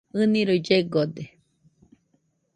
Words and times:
ɨniroi 0.19 0.59
llegode. 0.67 1.23